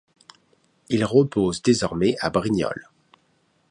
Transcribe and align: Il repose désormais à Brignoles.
Il 0.89 1.05
repose 1.05 1.61
désormais 1.61 2.15
à 2.21 2.31
Brignoles. 2.31 2.89